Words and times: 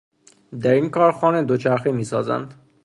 در 0.61 0.73
این 0.73 0.89
کارخانه 0.89 1.43
دوچرخه 1.43 1.91
میسازند. 1.91 2.53